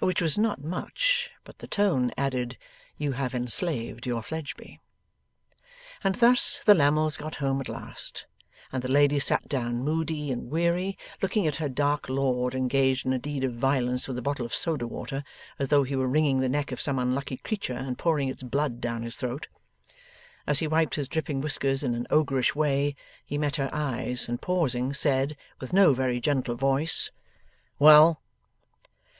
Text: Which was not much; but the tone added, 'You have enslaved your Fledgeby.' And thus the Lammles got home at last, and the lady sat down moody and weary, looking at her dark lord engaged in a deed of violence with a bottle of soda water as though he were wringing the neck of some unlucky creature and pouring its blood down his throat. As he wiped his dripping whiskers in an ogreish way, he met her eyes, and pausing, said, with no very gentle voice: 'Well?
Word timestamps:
Which 0.00 0.20
was 0.20 0.36
not 0.36 0.60
much; 0.64 1.30
but 1.44 1.58
the 1.58 1.68
tone 1.68 2.10
added, 2.18 2.58
'You 2.98 3.12
have 3.12 3.36
enslaved 3.36 4.04
your 4.04 4.20
Fledgeby.' 4.20 4.80
And 6.02 6.16
thus 6.16 6.60
the 6.66 6.74
Lammles 6.74 7.16
got 7.16 7.36
home 7.36 7.60
at 7.60 7.68
last, 7.68 8.26
and 8.72 8.82
the 8.82 8.88
lady 8.90 9.20
sat 9.20 9.48
down 9.48 9.84
moody 9.84 10.32
and 10.32 10.50
weary, 10.50 10.98
looking 11.22 11.46
at 11.46 11.58
her 11.62 11.68
dark 11.68 12.08
lord 12.08 12.52
engaged 12.52 13.06
in 13.06 13.12
a 13.12 13.18
deed 13.20 13.44
of 13.44 13.54
violence 13.54 14.08
with 14.08 14.18
a 14.18 14.22
bottle 14.22 14.44
of 14.44 14.52
soda 14.52 14.88
water 14.88 15.22
as 15.56 15.68
though 15.68 15.84
he 15.84 15.94
were 15.94 16.08
wringing 16.08 16.40
the 16.40 16.48
neck 16.48 16.72
of 16.72 16.80
some 16.80 16.98
unlucky 16.98 17.36
creature 17.36 17.72
and 17.74 17.96
pouring 17.96 18.28
its 18.28 18.42
blood 18.42 18.80
down 18.80 19.04
his 19.04 19.14
throat. 19.14 19.46
As 20.48 20.58
he 20.58 20.66
wiped 20.66 20.96
his 20.96 21.06
dripping 21.06 21.40
whiskers 21.40 21.84
in 21.84 21.94
an 21.94 22.08
ogreish 22.10 22.56
way, 22.56 22.96
he 23.24 23.38
met 23.38 23.54
her 23.54 23.68
eyes, 23.72 24.28
and 24.28 24.42
pausing, 24.42 24.92
said, 24.92 25.36
with 25.60 25.72
no 25.72 25.92
very 25.94 26.18
gentle 26.18 26.56
voice: 26.56 27.12
'Well? 27.78 28.20